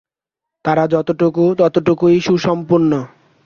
[0.65, 2.91] তারা যতটুকু ততটুকুই সুসম্পূর্ণ।